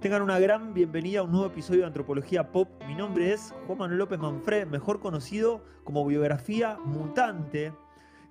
[0.00, 2.68] Tengan una gran bienvenida a un nuevo episodio de Antropología Pop.
[2.86, 7.72] Mi nombre es Juan Manuel López Manfred, mejor conocido como Biografía Mutante.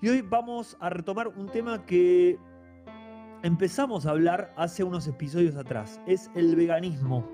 [0.01, 2.39] Y hoy vamos a retomar un tema que
[3.43, 5.99] empezamos a hablar hace unos episodios atrás.
[6.07, 7.29] Es el veganismo.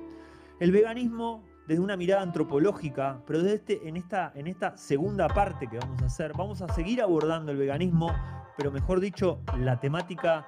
[0.59, 5.67] El veganismo desde una mirada antropológica, pero desde este, en, esta, en esta segunda parte
[5.67, 8.11] que vamos a hacer, vamos a seguir abordando el veganismo,
[8.57, 10.47] pero mejor dicho, la temática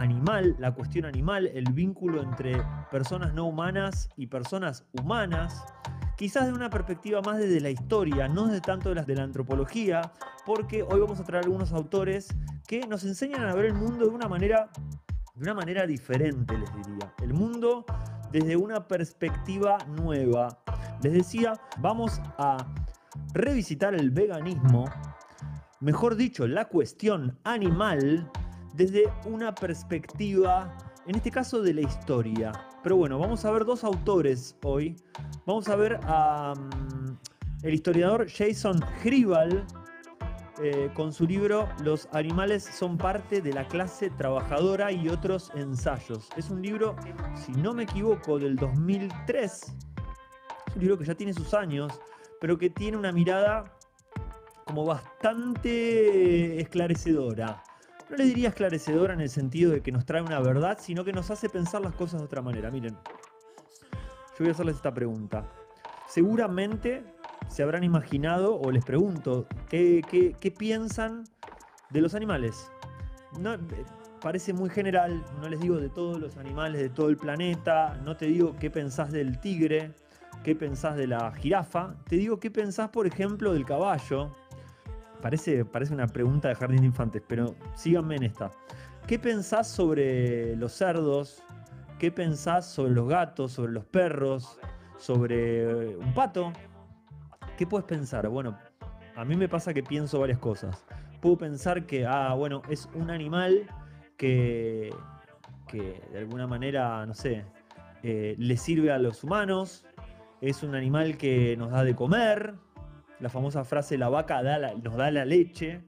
[0.00, 5.62] animal, la cuestión animal, el vínculo entre personas no humanas y personas humanas,
[6.16, 9.24] quizás de una perspectiva más desde la historia, no desde tanto de las de la
[9.24, 10.12] antropología,
[10.46, 12.28] porque hoy vamos a traer algunos autores
[12.66, 14.70] que nos enseñan a ver el mundo de una manera,
[15.34, 17.12] de una manera diferente, les diría.
[17.22, 17.84] El mundo
[18.32, 20.48] desde una perspectiva nueva.
[21.02, 22.56] Les decía, vamos a
[23.34, 24.84] revisitar el veganismo,
[25.80, 28.30] mejor dicho, la cuestión animal
[28.74, 32.52] desde una perspectiva, en este caso de la historia.
[32.82, 34.96] Pero bueno, vamos a ver dos autores hoy.
[35.46, 37.18] Vamos a ver a mm,
[37.62, 39.66] el historiador Jason Hribal
[40.62, 46.28] eh, con su libro Los animales son parte de la clase trabajadora y otros ensayos.
[46.36, 46.96] Es un libro,
[47.34, 49.52] si no me equivoco, del 2003.
[49.52, 51.98] Es un libro que ya tiene sus años,
[52.40, 53.76] pero que tiene una mirada
[54.66, 57.62] como bastante esclarecedora
[58.10, 61.12] no le diría esclarecedora en el sentido de que nos trae una verdad, sino que
[61.12, 62.70] nos hace pensar las cosas de otra manera.
[62.70, 65.48] Miren, yo voy a hacerles esta pregunta.
[66.08, 67.04] Seguramente
[67.48, 71.24] se habrán imaginado, o les pregunto, ¿qué, piensan
[71.90, 72.72] de los animales?
[73.38, 73.56] No,
[74.20, 78.16] parece muy general, no les digo de todos los animales de todo el planeta, no
[78.16, 79.94] te digo qué pensás del tigre,
[80.42, 84.34] qué pensás de la jirafa, te digo qué pensás, por ejemplo, del caballo,
[85.22, 88.50] Parece, parece una pregunta de jardín de infantes, pero síganme en esta.
[89.06, 91.42] ¿Qué pensás sobre los cerdos?
[91.98, 94.58] ¿Qué pensás sobre los gatos, sobre los perros,
[94.96, 96.52] sobre un pato?
[97.58, 98.28] ¿Qué puedes pensar?
[98.28, 98.56] Bueno,
[99.16, 100.84] a mí me pasa que pienso varias cosas.
[101.20, 103.66] Puedo pensar que, ah, bueno, es un animal
[104.16, 104.94] que,
[105.66, 107.44] que de alguna manera, no sé,
[108.02, 109.84] eh, le sirve a los humanos.
[110.40, 112.54] Es un animal que nos da de comer,
[113.20, 114.42] la famosa frase la vaca
[114.82, 115.82] nos da la leche.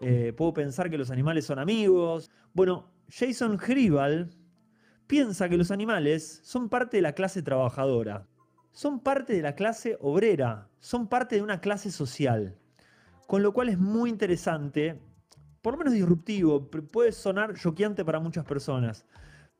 [0.00, 2.30] Eh, puedo pensar que los animales son amigos.
[2.54, 4.30] Bueno, Jason Hribal
[5.06, 8.26] piensa que los animales son parte de la clase trabajadora,
[8.72, 12.56] son parte de la clase obrera, son parte de una clase social.
[13.26, 15.00] Con lo cual es muy interesante,
[15.60, 19.06] por lo menos disruptivo, puede sonar choqueante para muchas personas.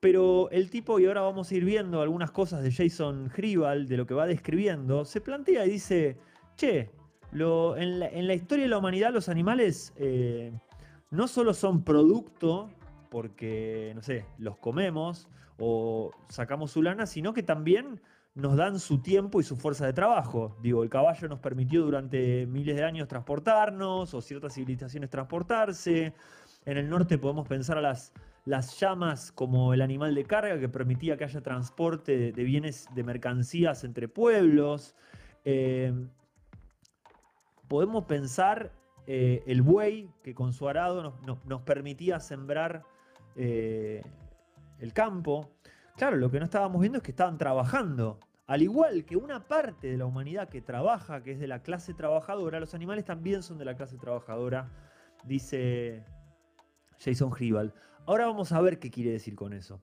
[0.00, 3.96] Pero el tipo, y ahora vamos a ir viendo algunas cosas de Jason Hribal, de
[3.96, 6.18] lo que va describiendo, se plantea y dice,
[6.56, 6.90] che,
[7.32, 10.52] en, la, historia de la humanidad los animales eh,
[11.10, 12.70] no solo son producto
[13.10, 18.00] porque, no sé, los comemos o sacamos su lana, sino que también
[18.34, 20.56] nos dan su tiempo y su fuerza de trabajo.
[20.62, 26.14] Digo, el caballo nos permitió durante miles de años transportarnos o ciertas civilizaciones transportarse.
[26.64, 28.14] En el norte podemos pensar a las,
[28.46, 33.04] las llamas como el animal de carga que permitía que haya transporte de, bienes, de
[33.04, 34.94] mercancías entre pueblos.
[35.44, 35.92] Eh,
[37.72, 38.70] podemos pensar
[39.06, 42.82] eh, el buey que con su arado nos, permitía sembrar
[43.34, 44.02] eh,
[44.78, 45.48] el campo.
[45.96, 48.20] Claro, lo que no estábamos viendo es que estaban trabajando.
[48.46, 51.94] Al igual que una parte de la humanidad que trabaja, que es de la clase
[51.94, 54.68] trabajadora, los animales también son de la clase trabajadora,
[55.24, 56.04] dice
[57.02, 57.72] Jason Hribal.
[58.04, 59.80] Ahora vamos a ver qué quiere decir con eso.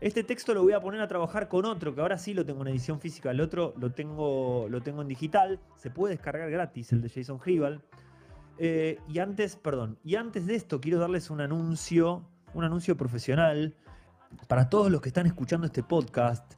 [0.00, 2.62] Este texto lo voy a poner a trabajar con otro, que ahora sí lo tengo
[2.62, 6.92] en edición física, el otro lo tengo, lo tengo en digital, se puede descargar gratis,
[6.92, 7.82] el de Jason Hribal.
[8.58, 13.74] Eh, y antes, perdón, y antes de esto quiero darles un anuncio, un anuncio profesional
[14.46, 16.54] para todos los que están escuchando este podcast.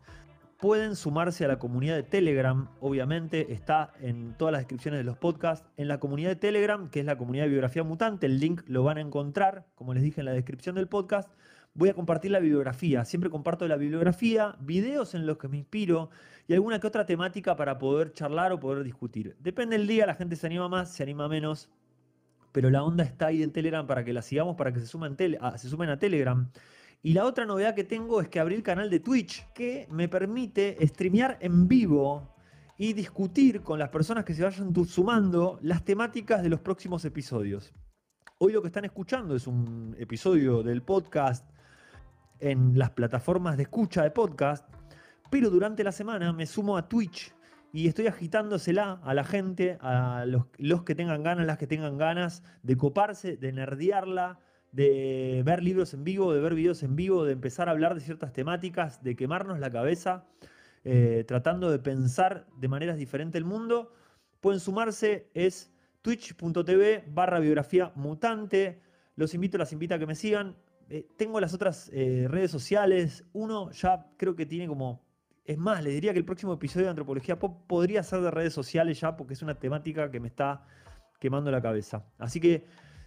[0.58, 5.16] Pueden sumarse a la comunidad de Telegram, obviamente está en todas las descripciones de los
[5.16, 5.66] podcasts.
[5.78, 8.82] En la comunidad de Telegram, que es la comunidad de biografía mutante, el link lo
[8.82, 11.30] van a encontrar, como les dije en la descripción del podcast
[11.74, 13.04] voy a compartir la bibliografía.
[13.04, 16.10] Siempre comparto la bibliografía, videos en los que me inspiro
[16.48, 19.36] y alguna que otra temática para poder charlar o poder discutir.
[19.40, 21.70] Depende del día, la gente se anima más, se anima menos,
[22.52, 25.16] pero la onda está ahí en Telegram para que la sigamos, para que se sumen,
[25.40, 26.50] a, se sumen a Telegram.
[27.02, 30.08] Y la otra novedad que tengo es que abrí el canal de Twitch que me
[30.08, 32.34] permite streamear en vivo
[32.76, 37.72] y discutir con las personas que se vayan sumando las temáticas de los próximos episodios.
[38.38, 41.46] Hoy lo que están escuchando es un episodio del podcast
[42.40, 44.66] en las plataformas de escucha de podcast,
[45.30, 47.34] pero durante la semana me sumo a Twitch
[47.72, 52.42] y estoy agitándosela a la gente, a los, que tengan ganas, las que tengan ganas
[52.62, 54.38] de coparse, de nerdearla
[54.72, 58.00] de ver libros en vivo, de ver videos en vivo, de empezar a hablar de
[58.00, 60.26] ciertas temáticas, de quemarnos la cabeza,
[60.84, 63.92] eh, tratando de pensar de maneras diferentes el mundo,
[64.40, 65.72] pueden sumarse, es
[66.02, 68.80] twitch.tv barra biografía mutante.
[69.16, 70.56] Los invito, las invito a que me sigan.
[70.90, 73.24] Eh, tengo las otras eh, redes sociales.
[73.32, 75.08] Uno ya creo que tiene como...
[75.44, 78.52] Es más, les diría que el próximo episodio de Antropología Pop podría ser de redes
[78.52, 80.64] sociales ya porque es una temática que me está
[81.20, 82.04] quemando la cabeza.
[82.18, 82.66] Así que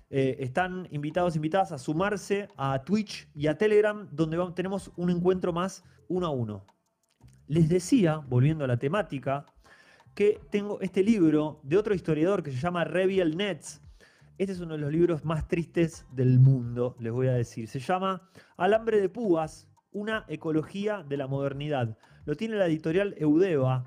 [0.09, 5.51] eh, están invitados, invitadas a sumarse a Twitch y a Telegram, donde tenemos un encuentro
[5.51, 6.65] más uno a uno.
[7.47, 9.45] Les decía, volviendo a la temática,
[10.15, 13.81] que tengo este libro de otro historiador que se llama Reviel Nets.
[14.39, 17.68] Este es uno de los libros más tristes del mundo, les voy a decir.
[17.68, 18.27] Se llama
[18.57, 22.00] Alambre de Púas, una ecología de la modernidad.
[22.25, 23.85] Lo tiene la editorial Eudeva.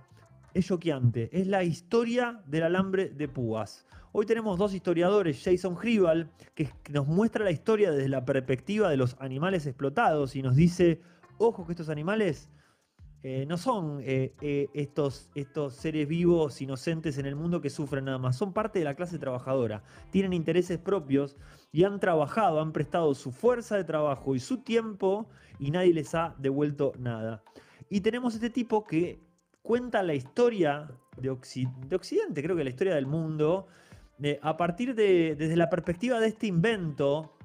[0.54, 1.28] Es choqueante.
[1.32, 3.86] Es la historia del alambre de púas.
[4.12, 8.96] Hoy tenemos dos historiadores, Jason Hribal, que nos muestra la historia desde la perspectiva de
[8.96, 11.00] los animales explotados y nos dice,
[11.38, 12.48] ojo que estos animales
[13.22, 18.04] eh, no son eh, eh, estos, estos seres vivos inocentes en el mundo que sufren
[18.04, 21.36] nada más, son parte de la clase trabajadora, tienen intereses propios
[21.72, 25.28] y han trabajado, han prestado su fuerza de trabajo y su tiempo
[25.58, 27.42] y nadie les ha devuelto nada.
[27.88, 29.20] Y tenemos este tipo que
[29.62, 31.36] cuenta la historia de,
[31.88, 33.66] de Occidente, creo que la historia del mundo,
[34.40, 37.36] a partir de, desde la perspectiva de este invento,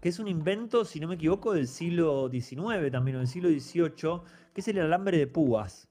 [0.00, 3.48] que es un invento, si no me equivoco, del siglo XIX también, o del siglo
[3.48, 4.20] XVIII,
[4.54, 5.88] que es el alambre de púas.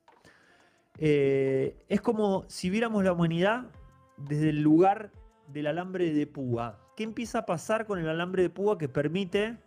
[0.97, 3.65] Eh, es como si viéramos la humanidad
[4.17, 5.11] desde el lugar
[5.47, 6.79] del alambre de púa.
[6.95, 9.57] ¿Qué empieza a pasar con el alambre de púa que permite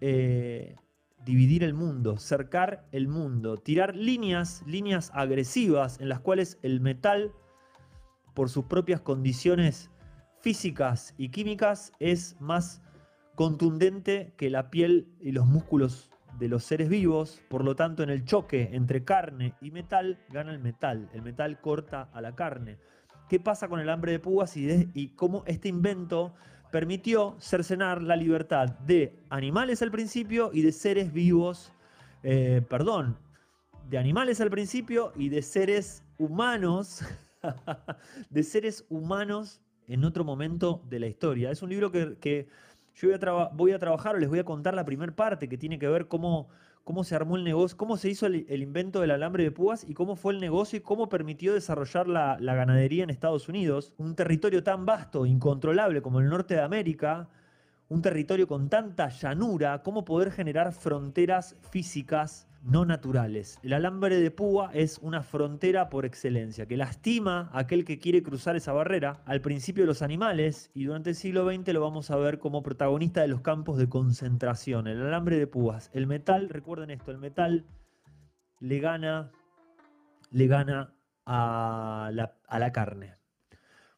[0.00, 0.76] eh,
[1.24, 7.32] dividir el mundo, cercar el mundo, tirar líneas, líneas agresivas en las cuales el metal
[8.34, 9.90] por sus propias condiciones
[10.40, 12.80] físicas y químicas es más
[13.34, 18.10] contundente que la piel y los músculos de los seres vivos, por lo tanto en
[18.10, 22.78] el choque entre carne y metal gana el metal, el metal corta a la carne.
[23.28, 26.34] ¿Qué pasa con el hambre de púas y, cómo este invento
[26.70, 31.72] permitió cercenar la libertad de animales al principio y de seres vivos,
[32.22, 33.18] eh, perdón,
[33.88, 37.04] de animales al principio y de seres humanos
[38.30, 41.50] de seres humanos en otro momento de la historia.
[41.50, 42.48] Es un libro que,
[42.96, 43.08] yo
[43.52, 46.08] voy a, trabajar o les voy a contar la primera parte que tiene que ver
[46.08, 46.48] cómo,
[46.82, 49.92] cómo se armó el negocio, cómo se hizo el, invento del alambre de púas y
[49.92, 53.92] cómo fue el negocio y cómo permitió desarrollar la, la ganadería en Estados Unidos.
[53.98, 57.28] Un territorio tan vasto, incontrolable como el norte de América,
[57.88, 63.60] un territorio con tanta llanura, cómo poder generar fronteras físicas no naturales.
[63.62, 68.24] El alambre de púa es una frontera por excelencia, que lastima a aquel que quiere
[68.24, 72.16] cruzar esa barrera, al principio los animales, y durante el siglo XX lo vamos a
[72.16, 74.88] ver como protagonista de los campos de concentración.
[74.88, 75.90] El alambre de púas.
[75.92, 77.64] El metal, recuerden esto, el metal
[78.58, 79.30] le gana,
[80.30, 80.92] le gana
[81.24, 83.14] a la, a la carne.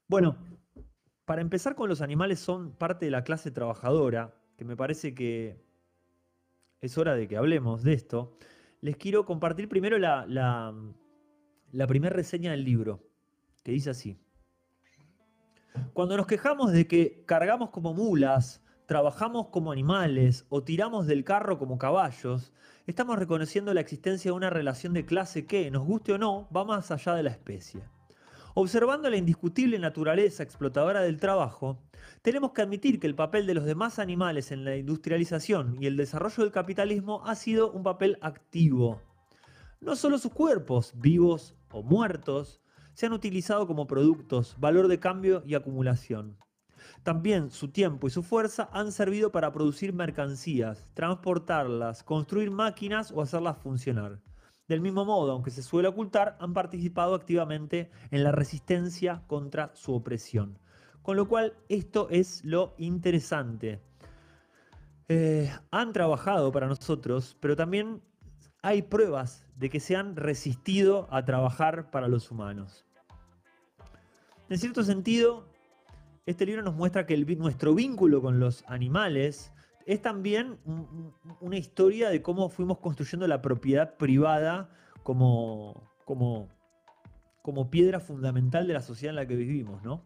[0.08, 0.36] Bueno,
[1.28, 5.62] para empezar con los animales son parte de la clase trabajadora, que me parece que
[6.80, 8.36] es hora de que hablemos de esto
[8.80, 13.02] les quiero compartir primero la, la, primera reseña del libro,
[13.62, 14.18] que dice así.
[15.92, 21.58] Cuando nos quejamos de que cargamos como mulas, trabajamos como animales o tiramos del carro
[21.58, 22.52] como caballos,
[22.86, 26.64] estamos reconociendo la existencia de una relación de clase que, nos guste o no, va
[26.64, 27.82] más allá de la especie.
[28.60, 31.78] Observando la indiscutible naturaleza explotadora del trabajo,
[32.22, 35.96] tenemos que admitir que el papel de los demás animales en la industrialización y el
[35.96, 39.00] desarrollo del capitalismo ha sido un papel activo.
[39.80, 42.60] No solo sus cuerpos, vivos o muertos,
[42.94, 46.36] se han utilizado como productos, valor de cambio y acumulación.
[47.04, 53.22] También su tiempo y su fuerza han servido para producir mercancías, transportarlas, construir máquinas o
[53.22, 54.18] hacerlas funcionar.
[54.68, 59.94] Del mismo modo, aunque se suele ocultar, han participado activamente en la resistencia contra su
[59.94, 60.58] opresión.
[61.00, 63.80] Con lo cual, esto es lo interesante.
[65.08, 68.02] Eh, han trabajado para nosotros, pero también
[68.60, 72.84] hay pruebas de que se han resistido a trabajar para los humanos.
[74.50, 75.48] En cierto sentido,
[76.26, 79.50] este libro nos muestra que nuestro vínculo con los animales
[79.88, 80.58] es también
[81.40, 84.68] una historia de cómo fuimos construyendo la propiedad privada
[85.02, 85.82] como,
[87.70, 90.04] piedra fundamental de la sociedad en la que vivimos, ¿no?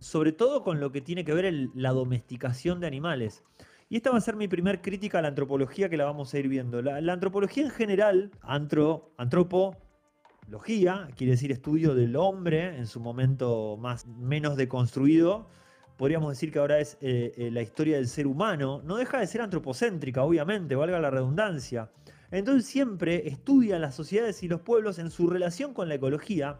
[0.00, 3.44] Sobre todo con lo que tiene que ver la domesticación de animales.
[3.88, 6.38] Y esta va a ser mi primer crítica a la antropología que la vamos a
[6.40, 6.82] ir viendo.
[6.82, 14.08] La, antropología en general, antro, antropología, quiere decir estudio del hombre en su momento más,
[14.08, 15.46] menos deconstruido,
[16.00, 19.26] podríamos decir que ahora es eh, eh, la historia del ser humano, no deja de
[19.26, 21.90] ser antropocéntrica, obviamente, valga la redundancia.
[22.30, 26.58] Entonces siempre estudia las sociedades y los pueblos en su relación con la ecología,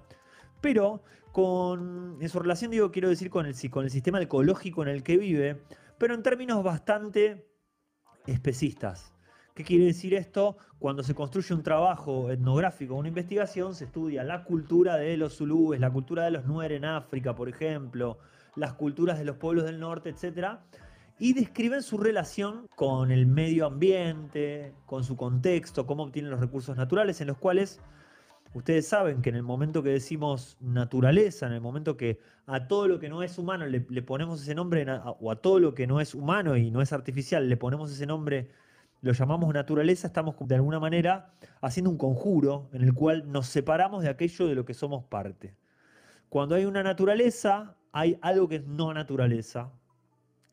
[0.60, 4.88] pero con, en su relación, digo, quiero decir, con el, con el sistema ecológico en
[4.88, 5.62] el que vive,
[5.96, 7.48] pero en términos bastante
[8.26, 9.14] especistas.
[9.54, 10.58] ¿Qué quiere decir esto?
[10.78, 15.80] Cuando se construye un trabajo etnográfico, una investigación, se estudia la cultura de los zulúes,
[15.80, 18.18] la cultura de los nuer en África, por ejemplo,
[18.56, 20.58] las culturas de los pueblos del norte, etc.
[21.18, 26.76] Y describen su relación con el medio ambiente, con su contexto, cómo obtienen los recursos
[26.76, 27.80] naturales, en los cuales
[28.54, 32.88] ustedes saben que en el momento que decimos naturaleza, en el momento que a todo
[32.88, 34.86] lo que no es humano le, ponemos ese nombre,
[35.20, 38.06] o a todo lo que no es humano y no es artificial, le ponemos ese
[38.06, 38.50] nombre
[39.02, 44.02] lo llamamos naturaleza, estamos de alguna manera haciendo un conjuro en el cual nos separamos
[44.02, 45.54] de aquello de lo que somos parte.
[46.28, 49.72] Cuando hay una naturaleza, hay algo que es no naturaleza.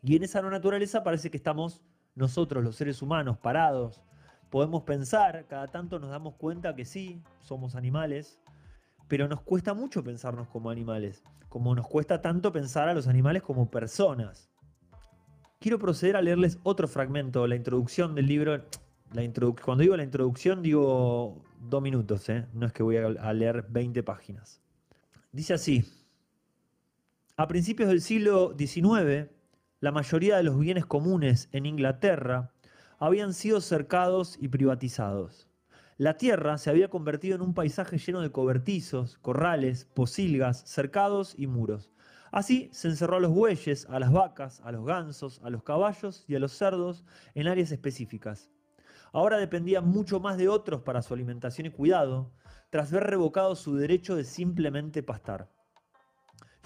[0.03, 1.81] Y en esa no naturaleza parece que estamos
[2.15, 4.01] nosotros, los seres humanos, parados.
[4.49, 8.39] Podemos pensar, cada tanto nos damos cuenta que sí, somos animales,
[9.07, 13.43] pero nos cuesta mucho pensarnos como animales, como nos cuesta tanto pensar a los animales
[13.43, 14.49] como personas
[15.59, 18.63] quiero proceder a leerles otro fragmento, la introducción del libro.
[19.63, 22.45] Cuando digo la introducción, digo dos minutos, ¿eh?
[22.53, 24.61] no es que voy a leer 20 páginas.
[25.31, 25.85] Dice así,
[27.39, 29.29] a principios del siglo XIX,
[29.79, 32.51] la mayoría de los bienes comunes en Inglaterra
[32.97, 35.47] habían sido cercados y privatizados.
[35.97, 41.45] La tierra se había convertido en un paisaje lleno de cobertizos, corrales, posilgas, cercados y
[41.45, 41.91] muros.
[42.31, 46.25] Así se encerró a los bueyes, a las vacas, a los gansos, a los caballos
[46.27, 48.49] y a los cerdos en áreas específicas.
[49.13, 52.31] Ahora dependía mucho más de otros para su alimentación y cuidado,
[52.71, 55.55] tras ver revocado su derecho de simplemente pastar.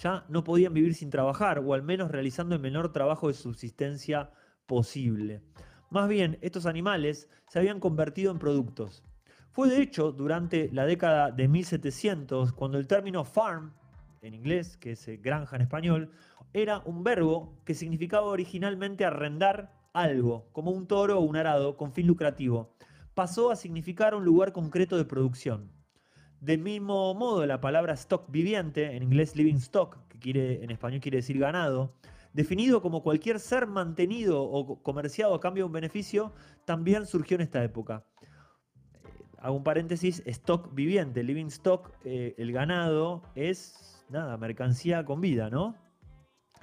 [0.01, 4.31] Ya no podían vivir sin trabajar, o al menos realizando el menor trabajo de subsistencia
[4.65, 5.43] posible.
[5.91, 9.03] Más bien, estos animales se habían convertido en productos.
[9.51, 13.73] Fue de hecho durante la década de 1700 cuando el término farm
[14.23, 16.11] en inglés, que es eh, granja en español,
[16.51, 21.93] era un verbo que significaba originalmente arrendar algo, como un toro o un arado, con
[21.93, 22.73] fin lucrativo.
[23.13, 25.69] Pasó a significar un lugar concreto de producción.
[26.41, 30.99] Del mismo modo, la palabra stock viviente, en inglés living stock, que quiere, en español
[30.99, 31.93] quiere decir ganado,
[32.33, 36.33] definido como cualquier ser mantenido o comerciado a cambio de un beneficio,
[36.65, 38.07] también surgió en esta época.
[38.23, 38.27] Eh,
[39.37, 45.51] hago un paréntesis, stock viviente, living stock, eh, el ganado es nada, mercancía con vida,
[45.51, 45.75] ¿no?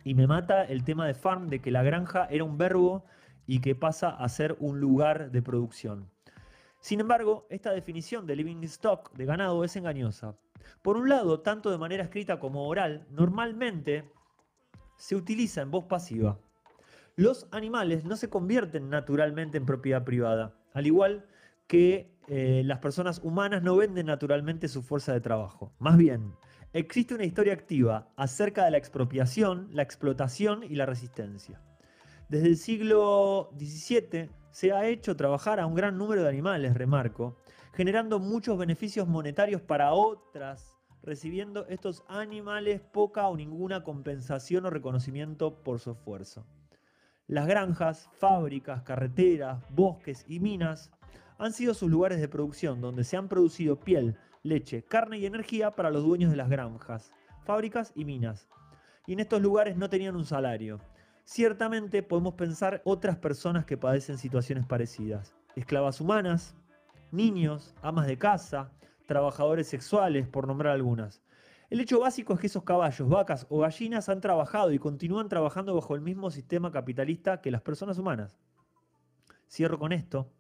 [0.03, 3.05] Y me mata el tema de farm, de que la granja era un verbo
[3.47, 6.11] y que pasa a ser un lugar de producción.
[6.81, 10.37] Sin embargo, esta definición de living stock de ganado es engañosa.
[10.83, 14.11] Por un lado, tanto de manera escrita como oral, normalmente
[14.97, 16.39] se utiliza en voz pasiva.
[17.17, 21.27] Los animales no se convierten naturalmente en propiedad privada, al igual
[21.67, 25.73] que eh, las personas humanas no venden naturalmente su fuerza de trabajo.
[25.79, 26.35] Más bien,
[26.73, 31.61] existe una historia activa acerca de la expropiación, la explotación y la resistencia.
[32.29, 37.37] Desde el siglo XVII se ha hecho trabajar a un gran número de animales, remarco,
[37.75, 45.63] generando muchos beneficios monetarios para otras, recibiendo estos animales poca o ninguna compensación o reconocimiento
[45.63, 46.45] por su esfuerzo.
[47.29, 50.91] Las granjas, fábricas, carreteras, bosques y minas
[51.39, 55.77] han sido sus lugares de producción donde se han producido piel, leche, carne y energía
[55.77, 57.13] para los dueños de las granjas,
[57.45, 58.49] fábricas y minas.
[59.07, 60.81] Y en estos lugares no tenían un salario.
[61.31, 65.35] Ciertamente podemos pensar otras personas que padecen situaciones parecidas.
[65.57, 66.57] Esclavas humanas,
[67.13, 68.73] niños, amas de casa,
[69.05, 71.21] trabajadores sexuales, por nombrar algunas.
[71.69, 75.75] El hecho básico es que esos caballos, vacas o gallinas han trabajado y continúan trabajando
[75.75, 78.39] bajo el mismo sistema capitalista que las personas humanas.
[79.51, 80.33] Cierro con esto.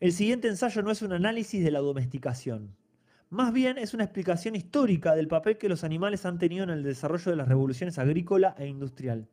[0.00, 2.74] El siguiente ensayo no es un análisis de la domesticación.
[3.28, 6.82] Más bien es una explicación histórica del papel que los animales han tenido en el
[6.82, 9.28] desarrollo de las revoluciones agrícola e industrial.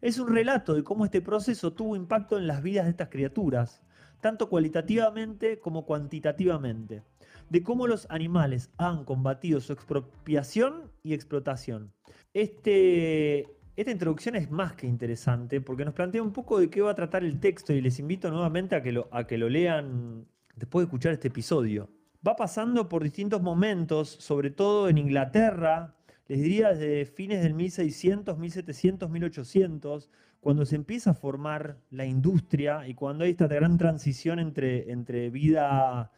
[0.00, 3.82] Es un relato de cómo este proceso tuvo impacto en las vidas de estas criaturas,
[4.20, 7.02] tanto cualitativamente como cuantitativamente,
[7.48, 11.92] de cómo los animales han combatido su expropiación y explotación.
[12.34, 16.90] Este, esta introducción es más que interesante porque nos plantea un poco de qué va
[16.90, 20.26] a tratar el texto y les invito nuevamente a que lo, a que lo lean
[20.54, 21.88] después de escuchar este episodio
[22.26, 25.95] va pasando por distintos momentos, sobre todo en Inglaterra,
[26.28, 32.86] les diría desde fines del 1600, 1700, 1800, cuando se empieza a formar la industria
[32.86, 36.10] y cuando hay esta gran transición entre, entre vida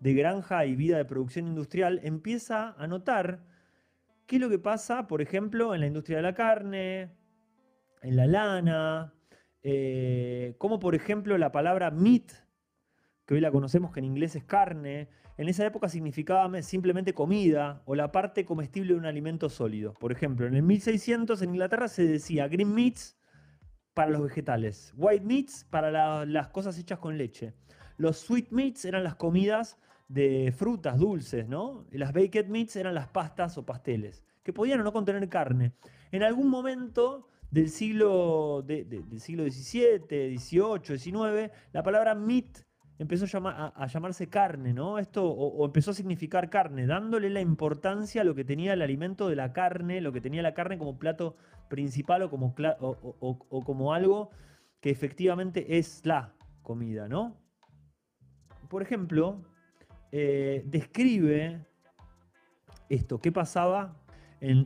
[0.00, 3.40] de granja y vida de producción industrial, empieza a notar
[4.26, 7.10] qué es lo que pasa, por ejemplo, en la industria de la carne,
[8.02, 9.14] en la lana,
[9.62, 12.30] eh, como por ejemplo la palabra meat,
[13.24, 17.82] que hoy la conocemos que en inglés es carne, en esa época significaba simplemente comida
[17.84, 19.94] o la parte comestible de un alimento sólido.
[19.94, 23.18] Por ejemplo, en el 1600 en Inglaterra se decía green meats
[23.92, 27.54] para los vegetales, white meats para las cosas hechas con leche.
[27.98, 29.78] Los sweet meats eran las comidas
[30.08, 31.86] de frutas dulces, ¿no?
[31.90, 35.72] Y las baked meats eran las pastas o pasteles, que podían o no contener carne.
[36.12, 42.58] En algún momento del siglo, del siglo XVII, XVIII, XIX, la palabra meat
[42.98, 44.98] empezó a, llamarse carne, ¿no?
[44.98, 49.28] Esto, o, empezó a significar carne, dándole la importancia a lo que tenía el alimento
[49.28, 51.36] de la carne, lo que tenía la carne como plato
[51.68, 54.30] principal o como, o, como algo
[54.80, 57.36] que efectivamente es la comida, ¿no?
[58.68, 59.44] Por ejemplo,
[60.12, 61.66] eh, describe
[62.88, 63.96] esto, qué pasaba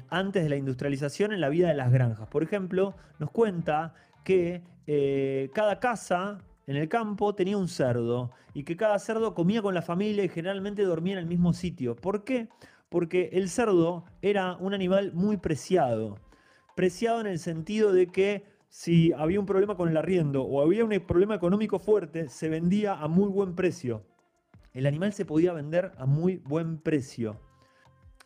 [0.08, 2.28] antes de la industrialización en la vida de las granjas.
[2.28, 3.94] Por ejemplo, nos cuenta
[4.24, 6.38] que eh, cada casa
[6.70, 10.28] en el campo tenía un cerdo y que cada cerdo comía con la familia y
[10.28, 11.96] generalmente dormía en el mismo sitio.
[11.96, 12.48] ¿Por qué?
[12.88, 16.20] Porque el cerdo era un animal muy preciado.
[16.76, 20.84] Preciado en el sentido de que si había un problema con el arriendo o había
[20.84, 24.04] un problema económico fuerte, se vendía a muy buen precio.
[24.72, 27.49] El animal se podía vender a muy buen precio.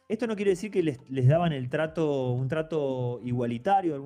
[0.07, 3.97] Esto no quiere decir que les, daban el trato, un trato igualitario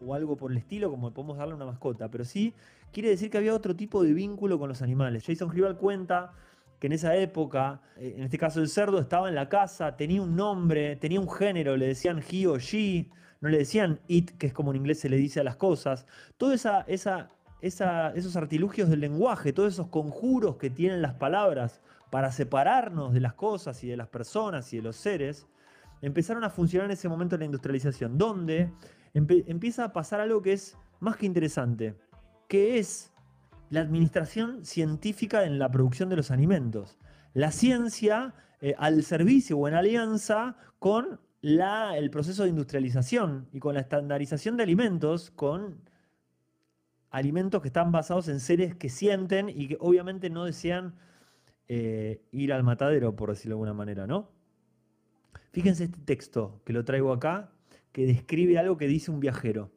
[0.00, 2.54] o, algo por el estilo, como podemos darle a una mascota, pero sí
[2.92, 5.24] quiere decir que había otro tipo de vínculo con los animales.
[5.26, 6.32] Jason Rival cuenta
[6.78, 10.22] que en esa época, eh, en este caso el cerdo, estaba en la casa, tenía
[10.22, 14.46] un nombre, tenía un género, le decían he o she, no le decían it, que
[14.46, 16.06] es como en inglés se le dice a las cosas.
[16.36, 17.30] Todos esa,
[17.60, 21.80] esos artilugios del lenguaje, todos esos conjuros que tienen las palabras
[22.12, 25.46] para separarnos de las cosas y de las personas y de los seres,
[26.02, 28.70] empezaron a funcionar en ese momento la industrialización, donde
[29.14, 31.96] empieza a pasar algo que es más que interesante,
[32.48, 33.14] que es
[33.70, 36.98] la administración científica en la producción de los alimentos.
[37.32, 43.72] La ciencia eh, al servicio o en alianza con el proceso de industrialización y con
[43.72, 45.80] la estandarización de alimentos, con
[47.08, 50.94] alimentos que están basados en seres que sienten y que obviamente no desean
[51.74, 54.28] eh, ir al matadero, por decirlo de alguna manera, ¿no?
[55.52, 57.50] Fíjense este texto que lo traigo acá,
[57.92, 59.70] que describe algo que dice un viajero.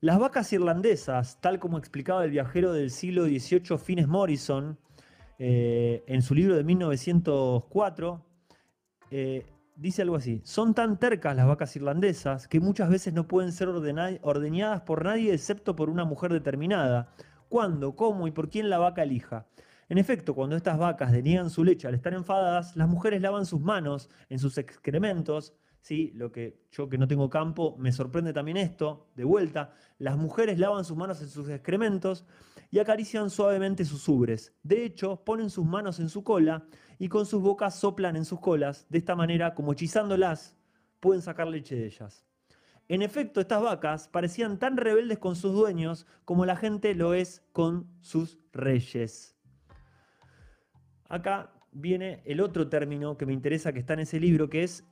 [0.00, 4.76] Las vacas irlandesas, tal como explicaba el viajero del siglo XVIII Fines Morrison
[5.38, 8.26] eh, en su libro de 1904,
[9.12, 13.52] eh, dice algo así, son tan tercas las vacas irlandesas que muchas veces no pueden
[13.52, 17.14] ser ordeñadas por nadie excepto por una mujer determinada,
[17.48, 19.46] cuándo, cómo y por quién la vaca elija.
[19.90, 23.60] En efecto, cuando estas vacas deniegan su leche al estar enfadadas, las mujeres lavan sus
[23.60, 25.52] manos en sus excrementos.
[25.80, 26.12] ¿sí?
[26.14, 30.60] Lo que yo que no tengo campo, me sorprende también esto, de vuelta, las mujeres
[30.60, 32.24] lavan sus manos en sus excrementos
[32.70, 34.54] y acarician suavemente sus ubres.
[34.62, 36.68] De hecho, ponen sus manos en su cola
[37.00, 38.86] y con sus bocas soplan en sus colas.
[38.90, 40.56] De esta manera, como hechizándolas,
[41.00, 42.24] pueden sacar leche de ellas.
[42.86, 47.42] En efecto, estas vacas parecían tan rebeldes con sus dueños como la gente lo es
[47.52, 49.39] con sus reyes.
[51.10, 54.88] Acá viene el otro término que me interesa que está en ese libro, que es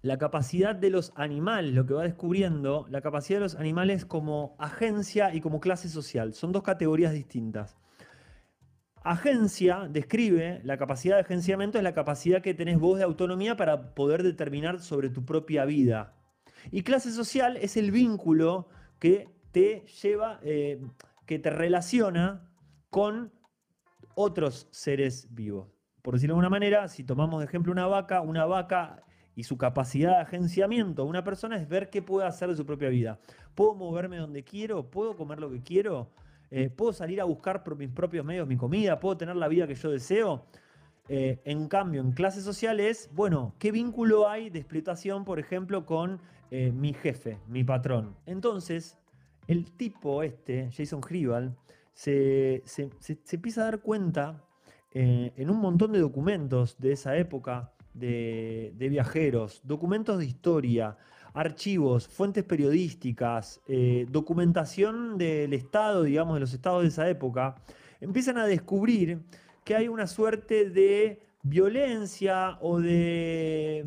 [0.00, 4.56] la capacidad de los animales, lo que va descubriendo, la capacidad de los animales como
[4.58, 6.34] agencia y como clase social.
[6.34, 7.76] Son dos categorías distintas.
[9.02, 13.94] Agencia describe la capacidad de agenciamiento, es la capacidad que tenés vos de autonomía para
[13.94, 16.14] poder determinar sobre tu propia vida.
[16.70, 18.68] Y clase social es el vínculo
[19.00, 20.80] que te lleva, eh,
[21.26, 22.48] que te relaciona
[22.90, 23.32] con
[24.14, 25.68] otros seres vivos.
[26.02, 29.56] Por decirlo de alguna manera, si tomamos de ejemplo una vaca, una vaca y su
[29.56, 33.18] capacidad de agenciamiento una persona es ver qué puede hacer de su propia vida.
[33.54, 34.90] ¿Puedo moverme donde quiero?
[34.90, 36.10] ¿Puedo comer lo que quiero?
[36.50, 39.00] Eh, ¿Puedo salir a buscar por mis propios medios mi comida?
[39.00, 40.44] ¿Puedo tener la vida que yo deseo?
[41.08, 46.20] Eh, en cambio, en clases sociales, bueno, ¿qué vínculo hay de explotación, por ejemplo, con
[46.50, 48.16] eh, mi jefe, mi patrón?
[48.26, 48.98] Entonces,
[49.46, 51.56] el tipo este, Jason Hribal,
[51.94, 52.62] se,
[53.30, 54.44] empieza a dar cuenta
[54.92, 60.96] eh, en un montón de documentos de esa época de, viajeros, documentos de historia,
[61.34, 67.56] archivos, fuentes periodísticas, eh, documentación del Estado, digamos, de los estados de esa época,
[68.00, 69.22] empiezan a descubrir
[69.64, 73.86] que hay una suerte de violencia o de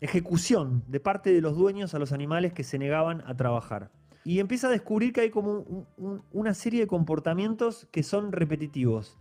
[0.00, 3.90] ejecución de parte de los dueños a los animales que se negaban a trabajar
[4.26, 5.86] y empieza a descubrir que hay como
[6.32, 9.16] una serie de comportamientos que son repetitivos.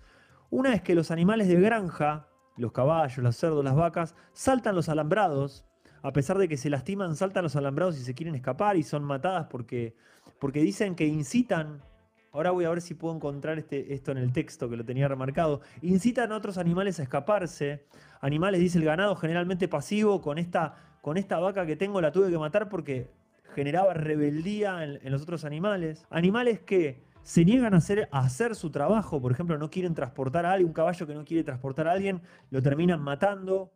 [0.49, 4.89] Una es que los animales de granja, los caballos, los cerdos, las vacas, saltan los
[4.89, 5.63] alambrados,
[6.01, 9.03] a pesar de que se lastiman, saltan los alambrados y se quieren escapar y son
[9.03, 9.95] matadas porque,
[10.39, 11.83] porque dicen que incitan.
[12.31, 15.07] Ahora voy a ver si puedo encontrar este, esto en el texto que lo tenía
[15.07, 15.61] remarcado.
[15.83, 17.85] Incitan a otros animales a escaparse.
[18.21, 20.19] Animales, dice el ganado, generalmente pasivo.
[20.19, 23.11] Con esta, con esta vaca que tengo la tuve que matar porque
[23.55, 26.05] generaba rebeldía en, los otros animales.
[26.09, 30.67] Animales que se niegan a hacer, su trabajo, por ejemplo, no quieren transportar a alguien,
[30.67, 33.71] un caballo que no quiere transportar a alguien, lo terminan matando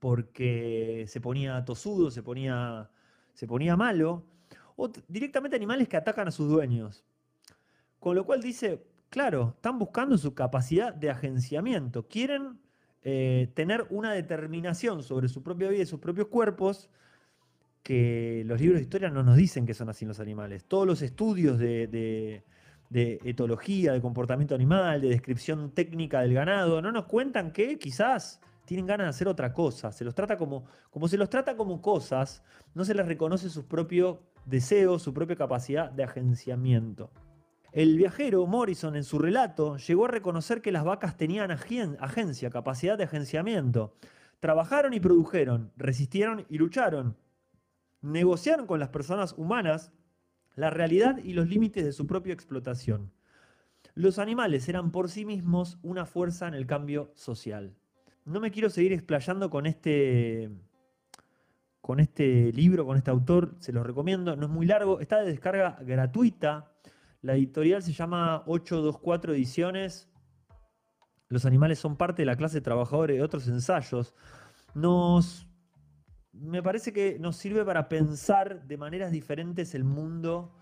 [0.00, 2.90] porque se ponía tosudo, se ponía,
[3.32, 4.24] se ponía malo,
[4.76, 7.04] o directamente animales que atacan a sus dueños.
[8.00, 12.58] Con lo cual dice, claro, están buscando su capacidad de agenciamiento, quieren
[13.02, 16.90] eh, tener una determinación sobre su propia vida y sus propios cuerpos,
[17.82, 20.64] que los libros de historia no nos dicen que son así los animales.
[20.64, 22.44] Todos los estudios de,
[22.90, 28.86] etología, de comportamiento animal, de descripción técnica del ganado, no nos cuentan que quizás tienen
[28.86, 29.92] ganas de hacer otra cosa.
[29.92, 32.42] Se los trata como, como se los trata como cosas,
[32.74, 37.10] no se les reconoce sus propios deseos, su propia capacidad de agenciamiento.
[37.72, 42.98] El viajero Morrison en su relato llegó a reconocer que las vacas tenían agencia, capacidad
[42.98, 43.94] de agenciamiento.
[44.40, 47.16] Trabajaron y produjeron, resistieron y lucharon,
[48.02, 49.92] negociaron con las personas humanas
[50.56, 53.12] la realidad y los límites de su propia explotación.
[53.94, 57.76] Los animales eran por sí mismos una fuerza en el cambio social.
[58.24, 60.50] No me quiero seguir explayando con este,
[61.80, 65.30] con este libro, con este autor, se los recomiendo, no es muy largo, está de
[65.30, 66.72] descarga gratuita.
[67.22, 70.08] La editorial se llama 824 Ediciones.
[71.28, 74.14] Los animales son parte de la clase de trabajadores de otros ensayos.
[74.74, 75.49] Nos
[76.40, 80.52] me parece que nos sirve para pensar de maneras diferentes el mundo,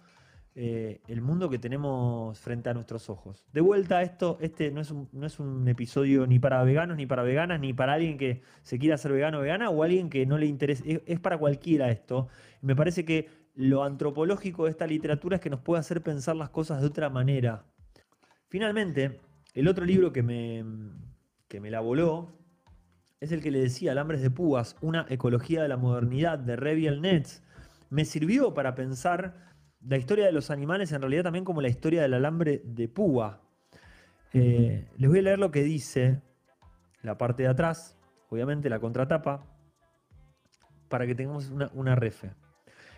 [0.54, 3.46] eh, el mundo que tenemos frente a nuestros ojos.
[3.52, 7.06] De vuelta, esto, este no es, un, no es un episodio ni para veganos, ni
[7.06, 10.26] para veganas, ni para alguien que se quiera hacer vegano o vegana, o alguien que
[10.26, 11.02] no le interese.
[11.06, 12.28] Es, para cualquiera esto.
[12.60, 16.50] Me parece que lo antropológico de esta literatura es que nos puede hacer pensar las
[16.50, 17.64] cosas de otra manera.
[18.48, 19.20] Finalmente,
[19.54, 20.64] el otro libro que me,
[21.46, 22.37] que me la voló
[23.20, 27.00] es el que le decía Alambres de Púas, una ecología de la modernidad de Reviel
[27.00, 27.42] Nets,
[27.90, 29.48] me sirvió para pensar
[29.80, 33.42] la historia de los animales en realidad también como la historia del alambre de púa.
[34.32, 36.20] Eh, les voy a leer lo que dice
[37.02, 37.96] la parte de atrás,
[38.28, 39.46] obviamente la contratapa,
[40.88, 42.32] para que tengamos una, una refe.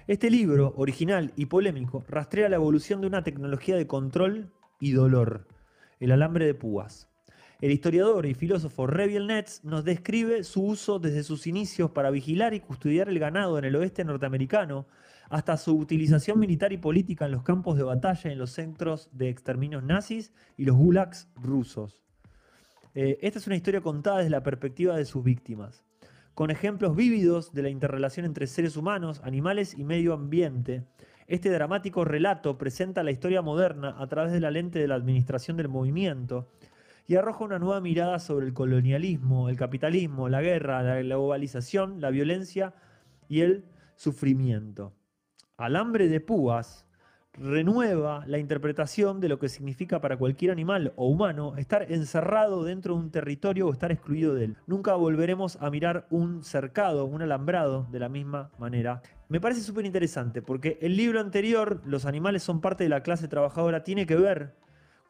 [0.06, 5.46] Este libro, original y polémico, rastrea la evolución de una tecnología de control y dolor,
[6.00, 7.09] el alambre de púas.
[7.60, 12.54] El historiador y filósofo Reviel Netz nos describe su uso desde sus inicios para vigilar
[12.54, 14.86] y custodiar el ganado en el oeste norteamericano,
[15.28, 19.28] hasta su utilización militar y política en los campos de batalla en los centros de
[19.28, 22.00] exterminios nazis y los gulags rusos.
[22.94, 25.84] Eh, esta es una historia contada desde la perspectiva de sus víctimas,
[26.32, 30.84] con ejemplos vívidos de la interrelación entre seres humanos, animales y medio ambiente.
[31.26, 35.58] Este dramático relato presenta la historia moderna a través de la lente de la administración
[35.58, 36.48] del movimiento,
[37.10, 42.10] y arroja una nueva mirada sobre el colonialismo, el capitalismo, la guerra, la globalización, la
[42.10, 42.72] violencia
[43.28, 43.64] y el
[43.96, 44.92] sufrimiento.
[45.56, 46.86] Alambre de púas
[47.32, 52.94] renueva la interpretación de lo que significa para cualquier animal o humano estar encerrado dentro
[52.94, 54.56] de un territorio o estar excluido de él.
[54.68, 59.02] Nunca volveremos a mirar un cercado, un alambrado de la misma manera.
[59.28, 63.26] Me parece súper interesante porque el libro anterior, Los animales son parte de la clase
[63.26, 64.54] trabajadora, tiene que ver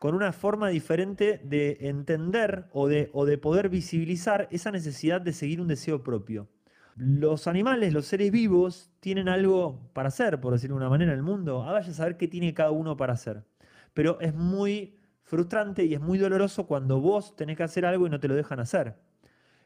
[0.00, 5.34] con una forma diferente de entender o de, o de poder visibilizar esa necesidad de
[5.34, 6.48] seguir un deseo propio.
[6.96, 11.18] Los animales, los seres vivos, tienen algo para hacer, por decirlo de una manera, en
[11.18, 11.64] el mundo.
[11.64, 13.44] A vaya a saber qué tiene cada uno para hacer.
[13.92, 18.10] Pero es muy frustrante y es muy doloroso cuando vos tenés que hacer algo y
[18.10, 18.96] no te lo dejan hacer.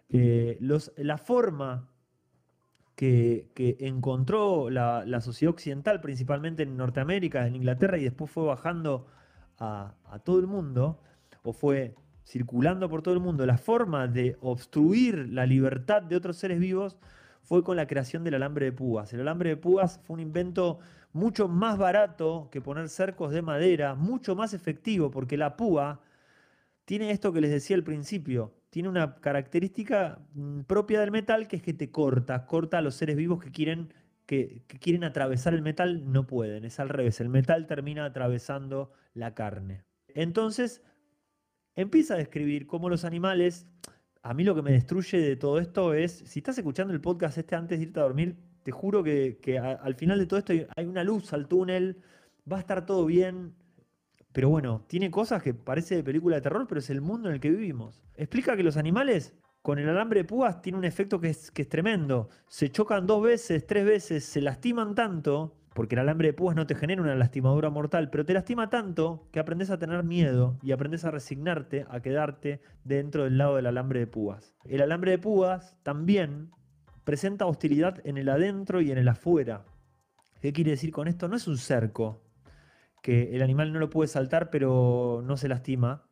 [0.08, 0.58] Eh,
[0.96, 1.88] la forma
[2.96, 9.06] que, encontró la, la, sociedad occidental, principalmente en Norteamérica, en Inglaterra, y después fue bajando
[9.58, 11.00] a, todo el mundo,
[11.42, 16.36] o fue circulando por todo el mundo, la forma de obstruir la libertad de otros
[16.36, 16.96] seres vivos
[17.42, 19.12] fue con la creación del alambre de púas.
[19.12, 20.78] El alambre de púas fue un invento
[21.12, 26.00] mucho más barato que poner cercos de madera, mucho más efectivo, porque la púa
[26.84, 31.56] tiene esto que les decía al principio, tiene una característica mm, propia del metal que
[31.56, 33.92] es que te corta, corta a los seres vivos que quieren
[34.26, 39.34] que, quieren atravesar el metal no pueden, es al revés, el metal termina atravesando la
[39.34, 39.84] carne.
[40.08, 40.82] Entonces,
[41.74, 43.66] empieza a describir cómo los animales,
[44.22, 47.38] a mí lo que me destruye de todo esto es, si estás escuchando el podcast
[47.38, 50.86] este antes de irte a dormir, te juro que, al final de todo esto hay
[50.86, 52.00] una luz al túnel,
[52.50, 53.54] va a estar todo bien,
[54.32, 57.34] pero bueno, tiene cosas que parece de película de terror, pero es el mundo en
[57.34, 58.02] el que vivimos.
[58.16, 59.34] Explica que los animales
[59.64, 62.28] con el alambre de púas tiene un efecto que es, que es tremendo.
[62.48, 66.66] Se chocan dos veces, tres veces, se lastiman tanto, porque el alambre de púas no
[66.66, 70.72] te genera una lastimadura mortal, pero te lastima tanto que aprendes a tener miedo y
[70.72, 74.54] aprendes a resignarte a quedarte dentro del lado del alambre de púas.
[74.66, 76.50] El alambre de púas también
[77.04, 79.64] presenta hostilidad en el adentro y en el afuera.
[80.42, 81.26] ¿Qué quiere decir con esto?
[81.26, 82.22] No es un cerco,
[83.00, 86.06] que el animal no lo puede saltar pero no se lastima.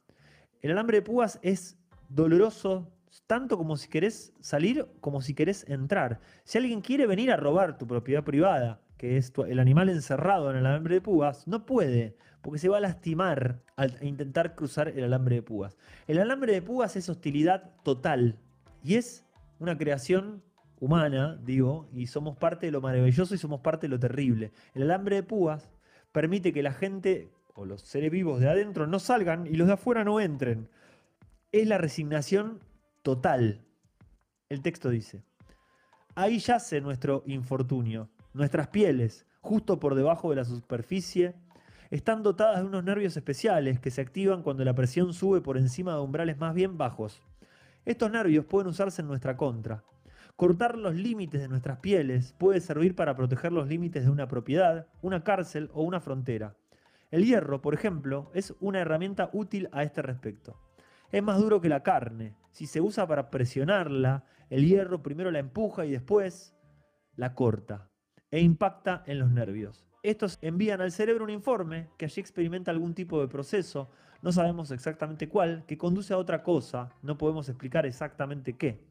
[0.62, 2.88] El alambre de púas es doloroso
[3.26, 6.20] tanto como si querés salir como si querés entrar.
[6.44, 10.56] Si alguien quiere venir a robar tu propiedad privada, que es el animal encerrado en
[10.56, 15.04] el alambre de púas, no puede, porque se va a lastimar al intentar cruzar el
[15.04, 15.76] alambre de púas.
[16.06, 18.38] El alambre de púas es hostilidad total
[18.82, 19.24] y es
[19.58, 20.42] una creación
[20.80, 24.52] humana, digo, y somos parte de lo maravilloso y somos parte de lo terrible.
[24.74, 25.70] El alambre de púas
[26.10, 29.74] permite que la gente o los seres vivos de adentro no salgan y los de
[29.74, 30.68] afuera no entren.
[31.52, 32.60] Es la resignación
[33.02, 33.64] total.
[34.48, 35.24] El texto dice,
[36.14, 41.34] ahí yace nuestro infortunio, nuestras pieles, justo por debajo de la superficie,
[41.90, 45.94] están dotadas de unos nervios especiales que se activan cuando la presión sube por encima
[45.94, 47.20] de umbrales más bien bajos.
[47.84, 49.84] Estos nervios pueden usarse en nuestra contra.
[50.36, 54.86] Cortar los límites de nuestras pieles puede servir para proteger los límites de una propiedad,
[55.02, 56.56] una cárcel o una frontera.
[57.10, 60.56] El hierro, por ejemplo, es una herramienta útil a este respecto.
[61.10, 62.34] Es más duro que la carne.
[62.52, 66.54] Si se usa para presionarla, el hierro primero la empuja y después
[67.16, 67.90] la corta
[68.30, 69.86] e impacta en los nervios.
[70.02, 74.70] Estos envían al cerebro un informe que allí experimenta algún tipo de proceso, no sabemos
[74.70, 78.84] exactamente cuál, que conduce a otra cosa, no podemos explicar exactamente qué.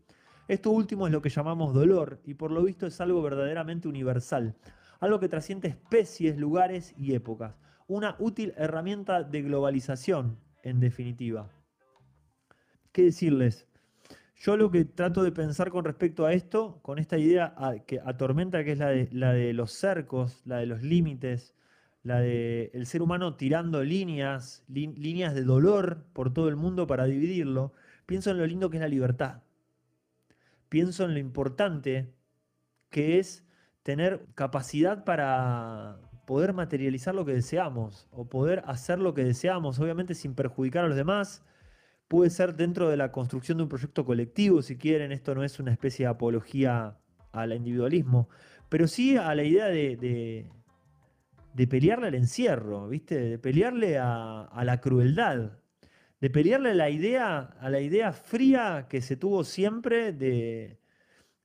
[0.47, 4.55] Esto último es lo que llamamos dolor y por lo visto es algo verdaderamente universal,
[4.99, 7.55] algo que trasciende especies, lugares y épocas,
[7.87, 11.49] una útil herramienta de globalización, en definitiva.
[12.91, 13.67] ¿Qué decirles?
[14.35, 18.63] Yo lo que trato de pensar con respecto a esto, con esta idea que atormenta,
[18.63, 21.53] que es la de, los cercos, la de los límites,
[22.03, 27.05] la de el ser humano tirando líneas, líneas de dolor por todo el mundo para
[27.05, 27.73] dividirlo,
[28.05, 29.41] pienso en lo lindo que es la libertad
[30.71, 32.13] pienso en lo importante
[32.89, 33.45] que es
[33.83, 40.15] tener capacidad para poder materializar lo que deseamos o poder hacer lo que deseamos, obviamente
[40.15, 41.43] sin perjudicar a los demás.
[42.11, 45.61] Puede ser dentro de la construcción de un proyecto colectivo, si quieren, esto no es
[45.61, 46.97] una especie de apología
[47.31, 48.27] al individualismo,
[48.67, 50.49] pero sí a la idea de,
[51.55, 53.17] de, pelearle al encierro, ¿viste?
[53.17, 55.53] de pelearle a, la crueldad,
[56.19, 60.81] de pelearle a la idea, a la idea fría que se tuvo siempre de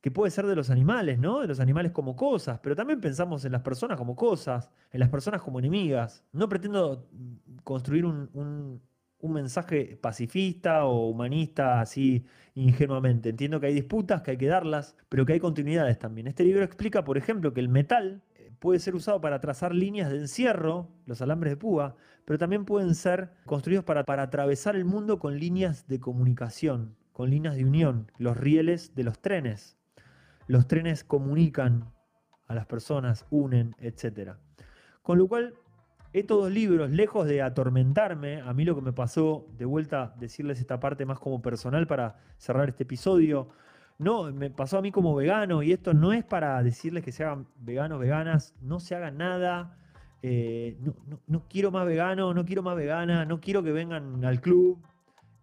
[0.00, 1.42] que puede ser de los animales, ¿no?
[1.42, 5.10] De los animales como cosas, pero también pensamos en las personas como cosas, en las
[5.10, 6.24] personas como enemigas.
[6.32, 7.08] No pretendo
[7.62, 8.80] construir un
[9.32, 13.30] mensaje pacifista o humanista así ingenuamente.
[13.30, 16.26] Entiendo que hay disputas, que hay que darlas, pero que hay continuidades también.
[16.26, 18.22] Este libro explica, por ejemplo, que el metal
[18.58, 22.94] puede ser usado para trazar líneas de encierro, los alambres de púa, pero también pueden
[22.94, 28.10] ser construidos para, para atravesar el mundo con líneas de comunicación, con líneas de unión,
[28.18, 29.76] los rieles de los trenes.
[30.46, 31.92] Los trenes comunican
[32.46, 34.32] a las personas, unen, etc.
[35.02, 35.54] Con lo cual,
[36.20, 40.60] estos dos libros, lejos de atormentarme, a mí lo que me pasó, de vuelta decirles
[40.60, 43.48] esta parte más como personal para cerrar este episodio,
[43.98, 47.24] no, me pasó a mí como vegano y esto no es para decirles que se
[47.24, 49.78] hagan veganos, veganas, no se hagan nada.
[50.22, 50.78] Eh,
[51.26, 54.78] no, quiero más vegano, no quiero más vegana, no quiero que vengan al club.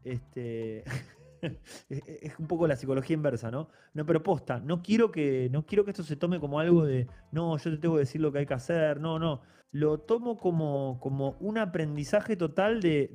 [0.04, 0.84] Este,
[1.90, 3.70] es un poco la psicología inversa, ¿no?
[3.94, 7.08] No, pero posta, no quiero, que, no quiero que esto se tome como algo de,
[7.32, 9.42] no, yo te tengo que decir lo que hay que hacer, no, no.
[9.72, 13.10] Lo tomo como, como un aprendizaje total de,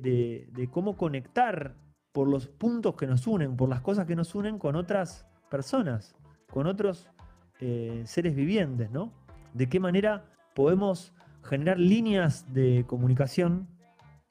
[0.51, 1.75] de cómo conectar
[2.11, 6.15] por los puntos que nos unen, por las cosas que nos unen con otras personas,
[6.51, 7.07] con otros
[7.61, 9.13] eh, seres vivientes, ¿no?
[9.53, 11.13] De qué manera podemos
[11.43, 13.67] generar líneas de comunicación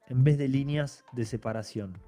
[0.08, 1.98] en vez de líneas de separación.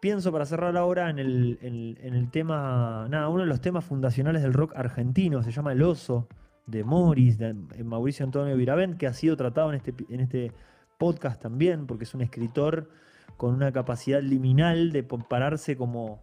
[0.00, 4.74] Pienso para cerrar ahora en el, tema, nada, uno de los temas fundacionales del rock
[4.76, 6.28] argentino, se llama El Oso,
[6.66, 7.54] de Morris, de
[7.84, 10.52] Mauricio Antonio Viravent, que ha sido tratado en este, en este
[10.98, 12.88] podcast también, porque es un escritor
[13.36, 16.22] con una capacidad liminal de pararse como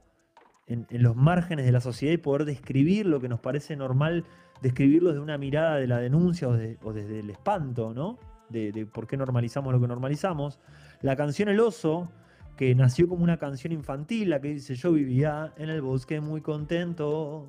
[0.67, 4.25] en, los márgenes de la sociedad y poder describir lo que nos parece normal,
[4.61, 6.53] describirlo desde una mirada de la denuncia o,
[6.93, 8.17] desde el espanto, ¿no?
[8.49, 10.59] De, por qué normalizamos lo que normalizamos.
[11.01, 12.11] La canción El Oso,
[12.55, 16.41] que nació como una canción infantil, la que dice yo vivía en el bosque muy
[16.41, 17.47] contento,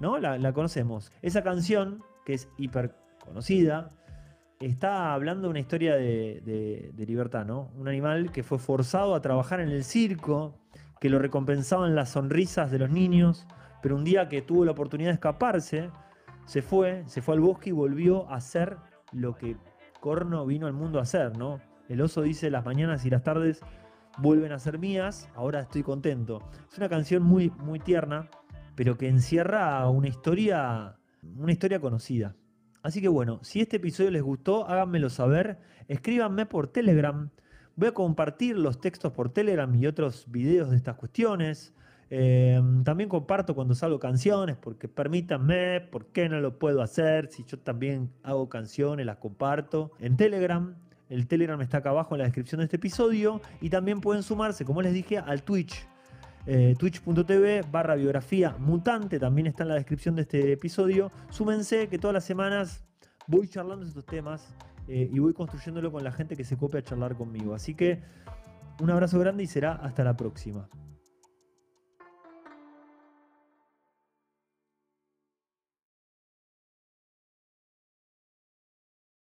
[0.00, 0.18] ¿no?
[0.18, 1.12] La, conocemos.
[1.22, 3.90] Esa canción, que es hiper conocida,
[4.60, 7.70] está hablando de una historia de, libertad, ¿no?
[7.76, 10.58] Un animal que fue forzado a trabajar en el circo,
[11.00, 13.46] que lo recompensaban las sonrisas de los niños,
[13.82, 15.90] pero un día que tuvo la oportunidad de escaparse,
[16.44, 18.76] se fue, se fue al bosque y volvió a hacer
[19.12, 19.56] lo que
[20.00, 21.60] Corno vino al mundo a hacer, ¿no?
[21.88, 23.62] El oso dice las mañanas y las tardes
[24.18, 26.42] vuelven a ser mías, ahora estoy contento.
[26.70, 28.28] Es una canción muy, muy tierna,
[28.74, 30.96] pero que encierra una historia,
[31.36, 32.34] una historia conocida.
[32.82, 37.30] Así que bueno, si este episodio les gustó, háganmelo saber, escríbanme por Telegram.
[37.76, 41.72] Voy a compartir los textos por Telegram y otros videos de estas cuestiones.
[42.10, 47.28] Eh, también comparto cuando salgo canciones, porque permítanme, ¿por qué no lo puedo hacer?
[47.32, 50.76] Si yo también hago canciones, las comparto en Telegram.
[51.14, 53.40] El Telegram está acá abajo en la descripción de este episodio.
[53.60, 55.86] Y también pueden sumarse, como les dije, al Twitch.
[56.46, 61.12] Eh, Twitch.tv barra biografía mutante también está en la descripción de este episodio.
[61.30, 62.84] Súmense que todas las semanas
[63.28, 64.52] voy charlando estos temas
[64.88, 67.54] eh, y voy construyéndolo con la gente que se copia a charlar conmigo.
[67.54, 68.02] Así que
[68.80, 70.68] un abrazo grande y será hasta la próxima.